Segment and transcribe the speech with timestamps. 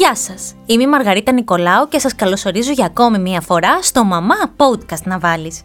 [0.00, 4.34] Γεια σας, είμαι η Μαργαρίτα Νικολάου και σας καλωσορίζω για ακόμη μία φορά στο Μαμά
[4.56, 5.62] Podcast να βάλεις.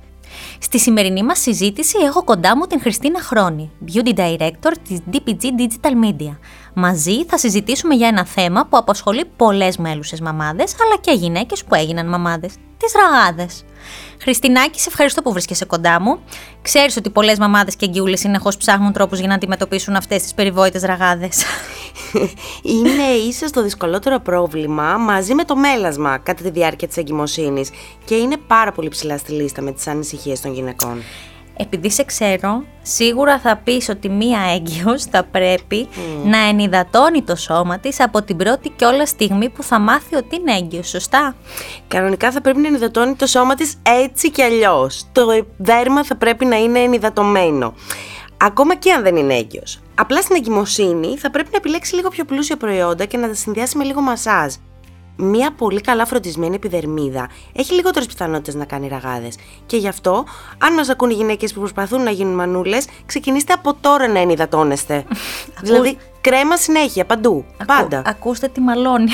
[0.59, 6.05] Στη σημερινή μας συζήτηση έχω κοντά μου την Χριστίνα Χρόνη, Beauty Director της DPG Digital
[6.05, 6.37] Media.
[6.73, 11.75] Μαζί θα συζητήσουμε για ένα θέμα που απασχολεί πολλές μέλουσες μαμάδες, αλλά και γυναίκες που
[11.75, 13.63] έγιναν μαμάδες, τις ραγάδες.
[14.21, 16.19] Χριστινάκη, σε ευχαριστώ που βρίσκεσαι κοντά μου.
[16.61, 20.81] Ξέρεις ότι πολλές μαμάδες και γκιούλες συνεχώς ψάχνουν τρόπους για να αντιμετωπίσουν αυτές τις περιβόητες
[20.81, 21.43] ραγάδες.
[22.61, 27.69] Είναι ίσως το δυσκολότερο πρόβλημα μαζί με το μέλασμα κατά τη διάρκεια της εγκυμοσύνης
[28.05, 31.01] και είναι πάρα πολύ ψηλά στη λίστα με τις ανησυχίες των γυναικών
[31.57, 35.87] επειδή σε ξέρω, σίγουρα θα πεις ότι μία έγκυος θα πρέπει
[36.25, 40.35] να ενυδατώνει το σώμα της από την πρώτη και όλα στιγμή που θα μάθει ότι
[40.35, 41.35] είναι έγκυος, σωστά;
[41.87, 45.05] Κανονικά θα πρέπει να ενυδατώνει το σώμα της έτσι κι αλλιώς.
[45.11, 45.25] Το
[45.57, 47.73] δέρμα θα πρέπει να είναι ενυδατωμένο.
[48.37, 49.79] Ακόμα και αν δεν είναι έγκυος.
[49.95, 53.77] Απλά στην εγκυμοσύνη θα πρέπει να επιλέξει λίγο πιο πλούσια προϊόντα και να τα συνδυάσει
[53.77, 54.53] με λίγο μασάζ
[55.17, 59.35] μια πολύ καλά φροντισμένη επιδερμίδα έχει λιγότερες πιθανότητες να κάνει ραγάδες.
[59.65, 60.25] Και γι' αυτό,
[60.57, 65.05] αν μας ακούν οι γυναίκες που προσπαθούν να γίνουν μανούλες, ξεκινήστε από τώρα να ενυδατώνεστε.
[65.63, 67.45] δηλαδή, κρέμα συνέχεια, παντού.
[67.65, 68.01] Πάντα.
[68.05, 69.11] Ακούστε τη μαλώνει.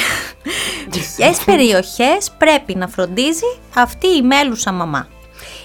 [1.16, 5.08] Ποιες περιοχές πρέπει να φροντίζει αυτή η μέλουσα μαμά;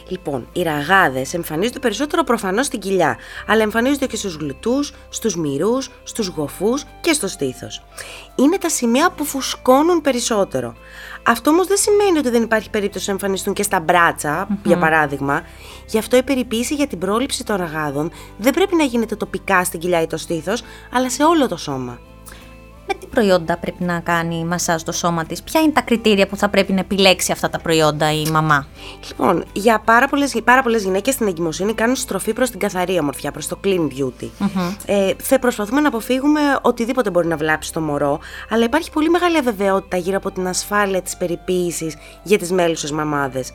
[0.08, 5.90] Λοιπόν, οι ραγάδες εμφανίζονται περισσότερο προφανώς στην κοιλιά, αλλά εμφανίζονται και στους γλουτού, στους μυρούς,
[6.02, 7.84] στους γοφούς και στο στήθος.
[8.34, 10.74] Είναι τα σημεία που φουσκώνουν περισσότερο.
[11.22, 15.42] Αυτό όμως δεν σημαίνει ότι δεν υπάρχει περίπτωση να εμφανιστούν και στα μπρατσα για παράδειγμα.
[15.86, 19.80] Γι' αυτό η περιποίηση για την πρόληψη των ραγάδων δεν πρέπει να γίνεται τοπικά στην
[19.80, 22.15] κοιλιά ή το στήθος, αλλά σε όλο το σώμα με τι
[23.16, 26.72] προϊόντα πρέπει να κάνει μασάζ στο σώμα της, ποια είναι τα κριτήρια που θα πρέπει
[26.72, 28.66] να επιλέξει αυτά τα προϊόντα η μαμά;
[29.08, 33.30] Λοιπόν, για πάρα πολλές, πάρα πολλές γυναίκες στην εγκυμοσύνη κάνουν στροφή προς την καθαρή ομορφιά,
[33.30, 34.28] προς το clean beauty.
[34.86, 38.18] Ε, θα προσπαθούμε να αποφύγουμε οτιδήποτε μπορεί να βλάψει το μωρό,
[38.50, 43.52] αλλά υπάρχει πολύ μεγάλη αβεβαιότητα γύρω από την ασφάλεια της περιποίησης για τις μέλουσες μαμάδες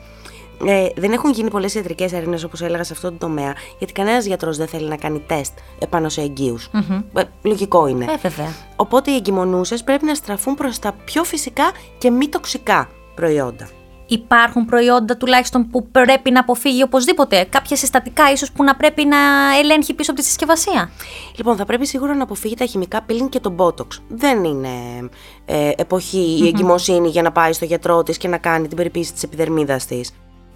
[0.66, 4.24] ε, δεν έχουν γίνει πολλές ιατρικές έρευνες, όπως έλεγα, σε αυτό το τομέα, γιατί κανένας
[4.24, 6.70] γιατρός δεν θέλει να κάνει τεστ επάνω σε εγγύους.
[7.14, 8.04] Ε, λογικό είναι.
[8.04, 8.54] Ε, βέβαια.
[8.76, 13.68] Οπότε οι εγκυμονούσες πρέπει να στραφούν προς τα πιο φυσικά και μη τοξικά προϊόντα.
[14.06, 17.46] Υπάρχουν προϊόντα τουλάχιστον που πρέπει να αποφύγει οπωσδήποτε.
[17.50, 19.16] Κάποια συστατικά ίσως που να πρέπει να
[19.60, 20.90] ελέγχει πίσω από τη συσκευασία;
[21.36, 23.86] Λοιπόν, θα πρέπει σίγουρα να αποφύγει τα χημικά peeling και το botox.
[24.08, 24.68] Δεν είναι
[25.44, 29.12] ε, εποχή η εγκυμοσύνη για να πάει στο γιατρό της και να κάνει την περιποίηση
[29.12, 30.10] της επιδερμίδας της.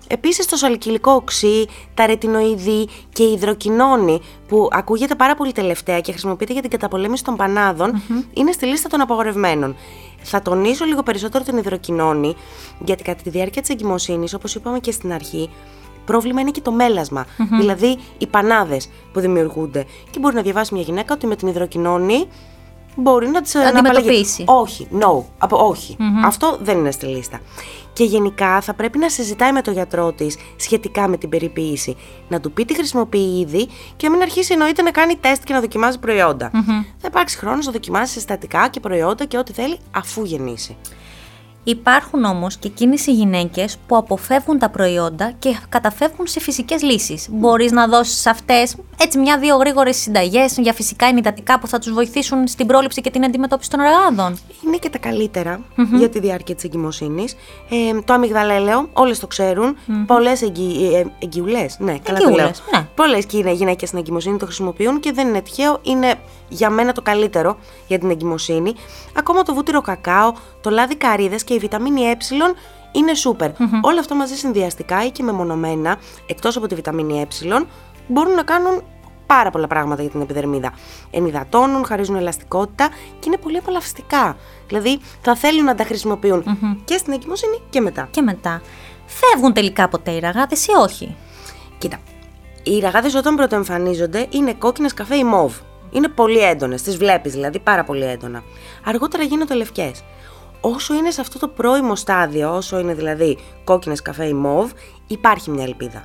[0.09, 6.13] Επίσης το σαλικυλικό οξύ, τα ρετινοειδή και η υδροκοινώνη, που ακούγεται πάρα πολύ τελευταία και
[6.13, 8.03] χρησιμοποιείται για την καταπολέμηση των παναδων
[8.33, 9.77] είναι στη λίστα των απαγορευμένων.
[10.23, 12.35] Θα τονίσω λίγο περισσότερο την υδροκοινώνη,
[12.85, 15.51] γιατί κατά τη διάρκεια της εγκυμοσύνης, όπως είπαμε και στην αρχή,
[16.05, 17.27] πρόβλημα είναι και το μελασμα
[17.59, 19.87] δηλαδή οι πανάδες που δημιουργούνται.
[20.11, 22.27] Και μπορεί να διαβάσει μια γυναίκα ότι με την υδροκοινώνη
[22.97, 24.45] μπορεί να τις αντιμετωπίσει.
[24.47, 25.75] Όχι, no, από,
[26.25, 27.41] Αυτό δεν είναι στη λίστα.
[27.93, 31.97] Και γενικά θα πρέπει να συζητάει με τον γιατρό της σχετικά με την περιποίηση.
[32.29, 35.53] Να του πει τι χρησιμοποιεί ήδη και να μην αρχίσει εννοείται να κάνει τεστ και
[35.53, 35.99] να δοκιμάζει
[36.99, 40.77] Θα υπάρξει χρόνος να δοκιμάσει συστατικά και προϊόντα και ό,τι θέλει αφού γεννήσει.
[41.69, 47.29] Υπάρχουν όμως και εκείνες οι γυναίκες που αποφεύγουν τα προϊόντα και καταφεύγουν σε φυσικές λύσεις.
[47.31, 51.93] Μπορείς να δώσεις σε αυτές έτσι μια-δύο γρήγορες συνταγές για φυσικά ενυδατικά που θα τους
[51.93, 54.39] βοηθήσουν στην πρόληψη και την αντιμετώπιση των ραγάδων.
[54.67, 55.61] Είναι και τα καλύτερα
[55.99, 57.37] για τη διάρκεια της εγκυμοσύνης.
[57.71, 59.77] Ε, το αμυγδαλέλαιο, όλες το ξέρουν.
[59.77, 60.05] Mm-hmm.
[60.07, 60.95] Πολλές εγγυ...
[60.95, 62.51] ε, εγγυουλές, ναι, καλά το λέω.
[62.73, 62.87] Ναι.
[62.95, 65.81] Πολλές γυναίκες στην εγκυμοσύνη το χρησιμοποιούν και δεν είναι τυχαίο.
[65.83, 66.15] Είναι
[66.49, 68.75] για μένα το καλύτερο για την εγκυμοσύνη.
[69.15, 72.17] Ακόμα το βούτυρο κακάο, το λάδι καρύδες και η βιταμίνη ε
[72.93, 73.51] είναι σούπερ.
[73.81, 75.97] Όλα αυτά μαζί συνδυαστικά ή και μεμονωμένα,
[76.27, 77.27] εκτός από τη βιταμίνη ε,
[78.07, 78.83] μπορούν να κάνουν
[79.27, 80.73] πάρα πολλά πράγματα για την επιδερμίδα.
[81.11, 84.37] Ενυδατώνουν, χαρίζουν ελαστικότητα και είναι πολύ απολαυστικά.
[84.67, 86.45] Δηλαδή θα θέλουν να τα χρησιμοποιουν
[86.85, 88.09] και στην εγκυμοσύνη και μετά.
[88.11, 88.63] Και μετά.
[89.07, 91.17] Φεύγουν τελικά ποτέ οι ραγάδες ή όχι;
[91.79, 91.99] Κοίτα,
[92.63, 95.55] οι ραγάδες όταν πρωτοεμφανίζονται είναι κόκκινες καφέ ή μοβ.
[95.91, 98.43] Είναι πολύ έντονες, τις βλέπεις δηλαδή πάρα πολύ έντονα.
[98.85, 100.05] Αργότερα γίνονται λευκές.
[100.61, 104.71] Όσο είναι σε αυτό το πρώιμο στάδιο, όσο είναι δηλαδή κόκκινες καφέ ή μοβ,
[105.07, 106.05] υπάρχει μια ελπίδα.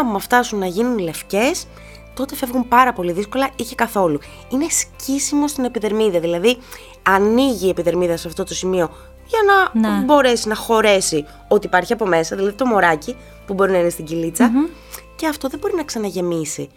[0.00, 1.66] Άμα φτάσουν να γίνουν λευκές,
[2.14, 4.18] τότε φεύγουν πάρα πολύ δύσκολα ή και καθόλου.
[4.48, 6.56] Είναι σκίσιμο στην επιδερμίδα, δηλαδή
[7.02, 8.90] ανοίγει η επιδερμίδα σε αυτό το σημείο
[9.26, 10.04] για να ναι.
[10.04, 13.16] μπορέσει να χωρέσει ό,τι υπάρχει από μέσα, δηλαδή το μωράκι
[13.46, 14.50] που μπορεί να είναι στην κυλιτσα
[15.16, 16.68] και αυτό δεν μπορεί να ξαναγεμίσει.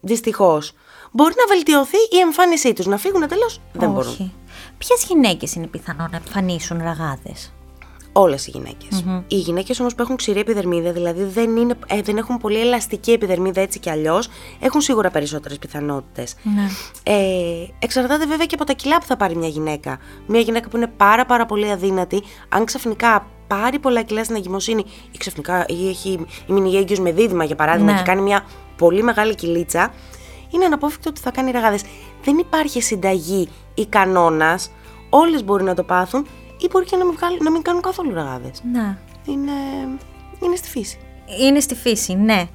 [0.00, 0.72] Δυστυχώς.
[1.10, 3.60] Μπορεί να βελτιωθεί η εμφάνισή τους, να φύγουν εντελώς.
[3.72, 4.32] Δεν μπορούν.
[4.78, 7.52] Ποιες γυναίκες είναι πιθανό να εμφανίσουν ραγάδες;
[8.12, 8.86] Όλες οι γυναικε
[9.26, 13.10] Οι γυναίκες όμως που έχουν ξηρή επιδερμίδα, δηλαδή δεν, είναι, ε, δεν έχουν πολύ ελαστική
[13.12, 14.28] επιδερμίδα έτσι κι αλλιώς,
[14.60, 16.34] έχουν σίγουρα περισσότερες πιθανότητες.
[16.42, 16.62] Ναι.
[17.02, 19.98] Ε, εξαρτάται βέβαια και από τα κιλά που θα πάρει μια γυναίκα.
[20.26, 24.84] Μια γυναίκα που είναι πάρα πάρα πολύ αδύνατη, αν ξαφνικά πάρει πολλά κιλά στην εγκυμοσύνη
[25.10, 27.98] ή ξαφνικά ή έχει η μείνει έγκυος με δίδυμα για παράδειγμα Ναι.
[27.98, 28.44] και κάνει μια
[28.76, 29.92] πολύ μεγάλη κυλίτσα,
[30.50, 31.82] είναι αναπόφευκτο ότι θα κάνει ραγάδες.
[32.22, 34.70] Δεν υπάρχει συνταγή ή κανόνας,
[35.10, 36.26] όλες μπορεί να το πάθουν
[36.58, 38.62] ή μπορεί και να μην, βγάλουν- να μην κάνουν καθόλου ραγάδες.
[38.72, 38.96] Ναι.
[39.26, 39.52] Είναι,
[40.42, 40.98] είναι στη φύση.
[41.40, 42.48] Είναι στη φύση, ναι.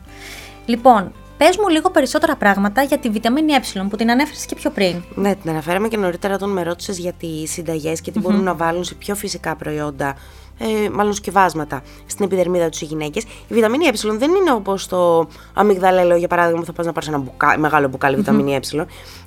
[0.65, 4.69] Λοιπόν, πες μου λίγο περισσότερα πράγματα για τη βιταμίνη Ε που την ανέφερες και πιο
[4.69, 5.03] πριν.
[5.15, 8.53] Ναι, την αναφέραμε και νωρίτερα όταν με ρώτησες για τις συνταγές και τι μπορούν να
[8.53, 10.15] βάλουν σε πιο φυσικά προϊόντα,
[10.57, 13.23] ε, μάλλον σκευάσματα, στην επιδερμίδα τους οι γυναίκες.
[13.23, 17.09] Η βιταμίνη Ε δεν είναι όπως το αμυγδαλέλαιο, για παράδειγμα, που θα πας να πάρεις
[17.09, 18.85] ένα μπουκα- μεγάλο μπουκάλι βιταμίνη Ε.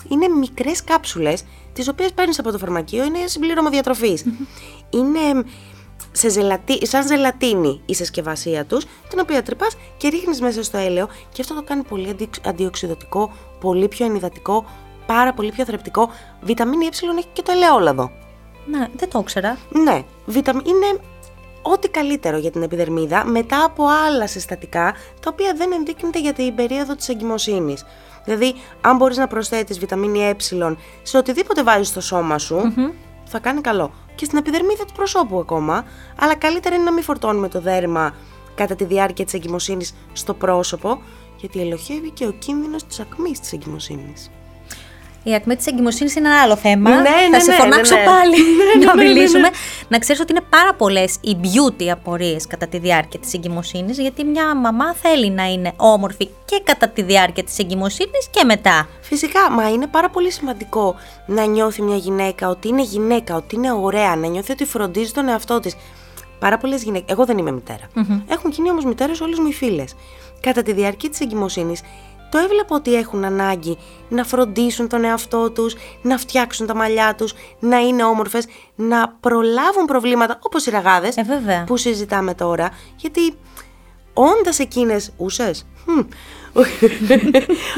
[0.09, 4.25] Είναι μικρές κάψουλες, τις οποίες παίρνεις από το φαρμακείο, είναι συμπλήρωμα διατροφής.
[4.91, 5.45] Είναι
[6.13, 11.09] σε ζελατί, σαν ζελατίνη η συσκευασία τους, την οποία τρυπάς και ρίχνεις μέσα στο έλαιο
[11.33, 14.65] και αυτό το κάνει πολύ αντι, αντιοξυδοτικό, πολύ πιο ενυδατικό,
[15.07, 16.11] πάρα πολύ πιο θρεπτικό.
[16.41, 18.11] Βιταμίνη Ε έχει και το ελαιόλαδο.
[18.67, 19.59] Ναι, δεν το ήξερα.
[19.69, 20.59] Ναι, βιταμ...
[20.59, 21.01] είναι
[21.63, 26.55] ό,τι καλύτερο για την επιδερμίδα μετά από άλλα συστατικά τα οποία δεν ενδείκνυται για την
[26.55, 27.85] περίοδο της εγκυμοσύνης.
[28.25, 30.37] Δηλαδή, αν μπορείς να προσθέτεις βιταμίνη Ε
[31.03, 32.73] σε οτιδήποτε βάζεις στο σώμα σου,
[33.25, 33.93] θα κάνει καλό.
[34.19, 35.85] Και στην επιδερμίδα του προσώπου ακόμα,
[36.19, 38.15] αλλά καλύτερα είναι να μην φορτώνουμε το δέρμα
[38.55, 41.03] κατά τη διάρκεια της εγκυμοσύνης στο πρόσωπο,
[41.37, 44.31] γιατί ελοχεύει και ο κίνδυνος της ακμής της εγκυμοσύνης.
[45.23, 46.91] Η ακμή της εγκυμοσύνης είναι ένα άλλο θέμα.
[46.91, 48.07] Ναι, ναι, Θα σε ναι, φωνάξω ναι, ναι.
[48.07, 48.37] πάλι
[48.79, 49.15] Ναι, να ναι, ναι, ναι.
[49.15, 49.49] μιλήσουμε.
[49.89, 54.25] Να ξέρεις ότι είναι πάρα πολλές οι beauty απορίες κατά τη διάρκεια της εγκυμοσύνης, γιατί
[54.25, 58.89] μια μαμά θέλει να είναι όμορφη και κατά τη διάρκεια της εγκυμοσύνης και μετά.
[59.01, 60.95] Φυσικά, μα είναι πάρα πολύ σημαντικό
[61.27, 65.29] να νιώθει μια γυναίκα ότι είναι γυναίκα, ότι είναι ωραία, να νιώθει ότι φροντίζει τον
[65.29, 65.77] εαυτό της.
[66.39, 67.07] Πάρα πολλές γυναίκες.
[67.11, 67.89] Εγώ δεν είμαι μητέρα.
[68.29, 69.95] Έχουν γίνει όμως μητέρες όλες μου οι φίλες.
[70.41, 71.81] Κατά τη διάρκεια της εγκυμοσύνης,
[72.31, 73.79] το έβλεπα ότι έχουν ανάγκη
[74.09, 79.85] να φροντίσουν τον εαυτό τους, να φτιάξουν τα μαλλιά τους, να είναι όμορφες, να προλάβουν
[79.87, 81.65] προβλήματα όπως οι ραγάδες Ε, βέβαια.
[81.65, 83.35] που συζητάμε τώρα, γιατί
[84.13, 86.01] όντας εκείνες ούσες, Μμ.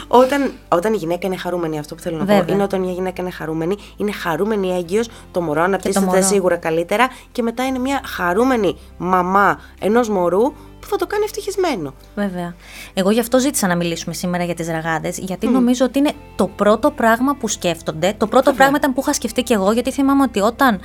[0.08, 2.54] Όταν, όταν η γυναίκα είναι χαρούμενη, αυτό που θέλω να πω, Βέβαια.
[2.54, 6.22] είναι όταν μια γυναίκα είναι χαρούμενη, είναι χαρούμενη έγκυος, το μωρό αναπτύσσεται μωρό.
[6.22, 11.94] σίγουρα καλύτερα και μετά είναι μια χαρούμενη μαμά ενός μωρού που θα το κάνει ευτυχισμένο.
[12.14, 12.54] Βέβαια.
[12.94, 16.46] Εγώ γι' αυτό ζήτησα να μιλήσουμε σήμερα για τις ραγάδες, γιατί νομίζω ότι είναι το
[16.46, 18.14] πρώτο πράγμα που σκέφτονται.
[18.16, 20.80] Το πρώτο πράγμα ήταν που είχα σκεφτεί και εγώ, γιατί θυμάμαι ότι όταν.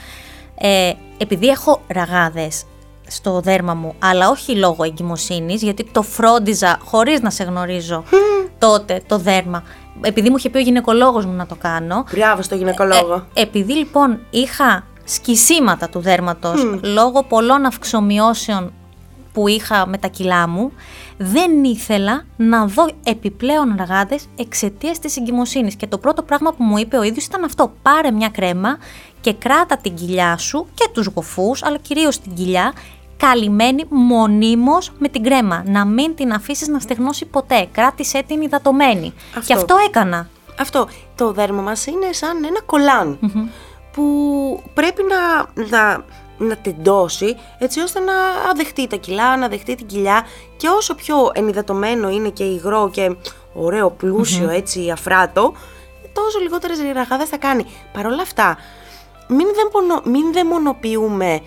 [0.57, 2.63] Ε, επειδή έχω ραγάδες
[3.07, 8.03] στο δέρμα μου, αλλά όχι λόγω εγκυμοσύνης, γιατί το φρόντιζα χωρίς να σε γνωρίζω
[8.59, 9.63] τότε το δέρμα.
[10.01, 12.03] Επειδή μου είχε πει ο γυναικολόγος μου να το κάνω.
[12.11, 13.25] Μπράβο στο γυναικολόγο.
[13.33, 18.73] Ε, επειδή λοιπόν είχα σκισίματα του δέρματος λόγω πολλών αυξομοιώσεων
[19.33, 20.71] που είχα με τα κιλά μου,
[21.17, 25.75] δεν ήθελα να δω επιπλέον ραγάδες εξαιτίας της εγκυμοσύνης.
[25.75, 27.73] Και το πρώτο πράγμα που μου είπε ο ίδιος ήταν αυτό.
[27.81, 28.77] Πάρε μια κρέμα
[29.25, 32.73] και κράτα την κοιλιά σου και τους γοφούς, αλλά κυρίως την κοιλιά,
[33.17, 35.63] καλυμμένη μονίμως με την κρέμα.
[35.67, 37.67] Να μην την αφήσεις να στεγνώσει ποτέ.
[37.71, 39.13] Κράτησέ την υδατωμένη.
[39.27, 39.41] Αυτό.
[39.47, 40.29] Και αυτό έκανα.
[40.59, 40.87] Αυτό.
[41.15, 43.19] Το δέρμα μας είναι σαν ένα κολάν
[43.91, 44.03] που
[44.73, 46.05] πρέπει να, να,
[46.37, 48.13] να τεντώσει έτσι ώστε να
[48.55, 50.25] δεχτεί τα κιλά, να δεχτεί την κοιλιά
[50.57, 53.15] και όσο πιο ενυδατωμένο είναι και υγρό και
[53.53, 55.53] ωραίο πλούσιο έτσι αφράτο
[56.13, 57.65] τόσο λιγότερες ραγάδες θα κάνει.
[57.93, 58.57] Παρ' όλα αυτά
[59.27, 61.39] μην, δαιμονο, μην δαιμονοποιούμε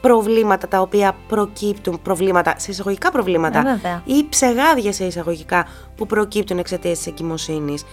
[0.00, 4.02] προβλήματα τα οποία προκύπτουν, προβλήματα, σε εισαγωγικά προβλήματα Ε, βέβαια.
[4.04, 5.66] ή ψεγάδια σε εισαγωγικά
[5.96, 7.84] που προκύπτουν εξαιτίας της εγκυμοσύνης.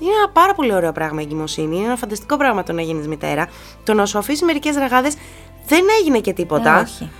[0.00, 1.76] Είναι ένα πάρα πολύ ωραίο πράγμα η εγκυμοσύνη.
[1.76, 3.48] Είναι ένα φανταστικό πράγμα το να γίνεις μητέρα.
[3.84, 5.14] Το να σου αφήσει μερικές ραγάδες
[5.66, 6.78] δεν έγινε και τίποτα.
[6.78, 7.10] Ε, όχι.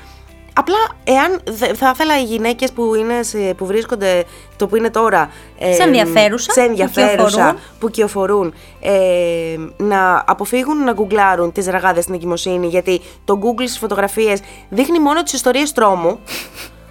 [0.59, 4.25] Απλά, εάν δε- θα ήθελα οι γυναίκες που, είναι σε- που βρίσκονται
[4.57, 5.31] το που είναι τώρα.
[5.59, 7.59] ε, Σε ενδιαφέρουσα, σε που ενδιαφέρουσα, κυοφορούν.
[7.79, 12.67] που κυοφορούν, ε, να αποφύγουν να γκουγκλάρουν τις ραγάδες στην εγκυμοσύνη.
[12.67, 16.19] Γιατί το Google στις φωτογραφίες δείχνει μόνο τις ιστορίες τρόμου.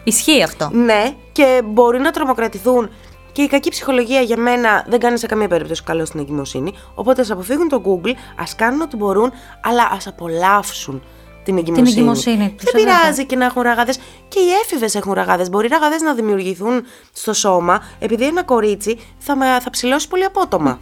[0.03, 0.69] Ισχύει αυτό.
[0.73, 2.89] Ναι, και μπορεί να τρομοκρατηθούν.
[3.31, 6.73] Και η κακή ψυχολογία για μένα δεν κάνει σε καμία περίπτωση καλό στην εγκυμοσύνη.
[6.95, 9.31] Οπότε ας αποφύγουν το Google, ας κάνουν ό,τι μπορούν,
[9.61, 11.03] αλλά ας απολαύσουν
[11.45, 11.89] την εγκυμοσύνη.
[11.89, 12.99] εγκυμοσύνη τους, Δεν ε, βέβαια.
[12.99, 13.97] πειράζει και να έχουν ραγάδες.
[14.27, 15.49] Και οι έφηβες έχουν ραγάδες.
[15.49, 16.83] Μπορεί οι ραγάδες να δημιουργηθούν
[17.13, 20.79] στο σώμα, επειδή ένα κορίτσι θα, με- θα ψηλώσει πολύ απότομα.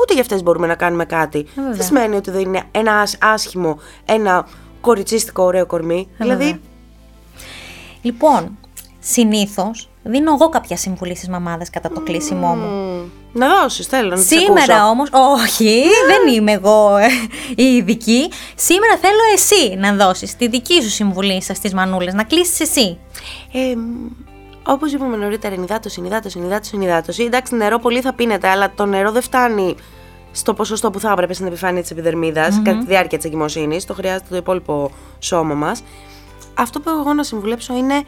[0.00, 1.46] Ούτε για αυτές μπορούμε να κάνουμε κάτι.
[1.54, 1.72] βέβαια.
[1.72, 4.46] δεν σημαίνει ότι δεν είναι ένα άσ- άσχημο, ένα
[4.80, 6.08] κοριτσίστικο ωραίο κορμί.
[6.18, 6.58] δηλαδή, βέβαια.
[8.02, 8.58] Λοιπόν,
[8.98, 13.10] συνήθως δίνω εγώ κάποια συμβουλή στις μαμάδες κατά το κλείσιμό μου.
[13.32, 14.88] Μ, Να δώσεις, θέλω να τις Σήμερα ακούσω.
[14.88, 17.06] όμω, όχι, δεν είμαι εγώ ε,
[17.56, 18.30] η ειδική.
[18.54, 22.98] Σήμερα θέλω εσύ να δώσεις τη δική σου συμβουλή στις μανούλες, να κλείσεις εσύ.
[23.52, 23.74] Ε,
[24.62, 27.22] Όπως είπαμε νωρίτερα, ενυδάτωση, ενυδάτωση, ενυδάτωση, ενυδάτωση.
[27.22, 29.74] Εντάξει, νερό πολύ θα πίνετε, αλλά το νερό δεν φτάνει
[30.32, 33.84] στο ποσοστό που θα έπρεπε στην επιφάνεια της επιδερμίδας κατά τη διάρκεια της εγκυμοσύνης.
[33.84, 35.82] Το χρειάζεται το υπόλοιπο σώμα μας.
[36.54, 38.02] Αυτό που έχω εγώ να συμβουλέψω είναι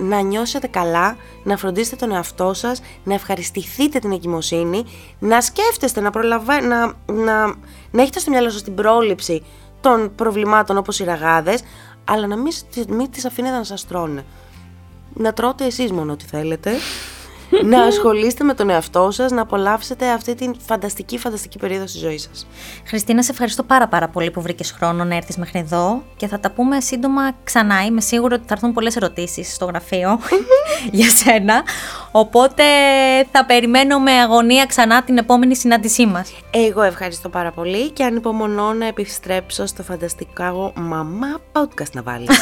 [0.00, 4.84] να νιώσετε καλά, να φροντίσετε τον εαυτό σας, να ευχαριστηθείτε την εγκυμοσύνη,
[5.18, 6.60] να σκέφτεστε, να, προλαβα...
[6.60, 7.46] να, να,
[7.90, 9.42] να έχετε στο μυαλό σας την πρόληψη
[9.80, 11.62] των προβλημάτων όπως οι ραγάδες,
[12.04, 12.52] αλλά να μην,
[12.88, 14.24] μην τις αφήνετε να σας τρώνε.
[15.14, 16.70] Να τρώτε εσείς μόνο ό,τι θέλετε,
[17.64, 22.18] να ασχολείστε με τον εαυτό σας, να απολαύσετε αυτή την φανταστική, φανταστική περίοδο στη ζωή
[22.18, 22.46] σας.
[22.86, 26.40] Χριστίνα, σε ευχαριστώ πάρα πάρα πολύ που βρήκες χρόνο να έρθεις μέχρι εδώ και θα
[26.40, 27.84] τα πούμε σύντομα ξανά.
[27.84, 30.20] Είμαι σίγουρη ότι θα έρθουν πολλές ερωτήσεις στο γραφείο
[30.98, 31.62] για σένα.
[32.10, 32.62] Οπότε
[33.32, 36.32] θα περιμένω με αγωνία ξανά την επόμενη συνάντησή μας.
[36.50, 42.38] Εγώ ευχαριστώ πάρα πολύ και ανυπομονώ να επιστρέψω στο φανταστικό μαμά podcast να βάλεις.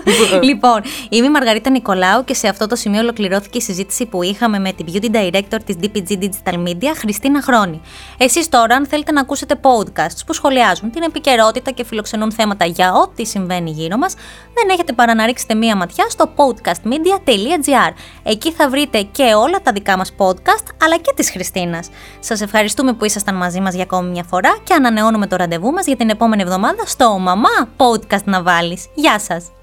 [0.48, 4.58] λοιπόν, είμαι η Μαργαρίτα Νικολάου και σε αυτό το σημείο ολοκληρώθηκε η συζήτηση που είχαμε
[4.58, 7.80] με την Beauty Director της DPG Digital Media, Χριστίνα Χρόνη.
[8.18, 12.92] Εσείς τώρα, αν θέλετε να ακούσετε podcasts που σχολιάζουν την επικαιρότητα και φιλοξενούν θέματα για
[12.92, 14.14] ό,τι συμβαίνει γύρω μας,
[14.54, 17.92] δεν έχετε παρά να ρίξετε μία ματιά στο podcastmedia.gr.
[18.22, 21.88] Εκεί θα βρείτε και όλα τα δικά μας podcast, αλλά και της Χριστίνας.
[22.20, 25.86] Σας ευχαριστούμε που ήσασταν μαζί μας για ακόμη μια φορά και ανανεώνουμε το ραντεβού μας
[25.86, 28.86] για την επόμενη εβδομάδα στο Μαμά Podcast να βάλεις.
[28.94, 29.61] Γεια σας!